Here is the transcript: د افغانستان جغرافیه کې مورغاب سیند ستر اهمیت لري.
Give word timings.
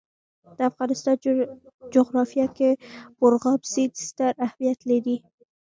د 0.57 0.59
افغانستان 0.69 1.15
جغرافیه 1.95 2.47
کې 2.57 2.69
مورغاب 3.19 3.61
سیند 3.73 3.93
ستر 4.07 4.31
اهمیت 4.47 4.79
لري. 4.89 5.17